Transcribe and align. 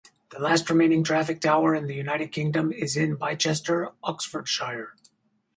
The 0.31 0.39
last 0.39 0.67
remaining 0.67 1.03
traffic 1.03 1.39
tower 1.41 1.75
in 1.75 1.85
the 1.85 1.93
United 1.93 2.31
Kingdom 2.31 2.71
is 2.71 2.97
in 2.97 3.17
Bicester, 3.17 3.91
Oxfordshire. 4.01 4.95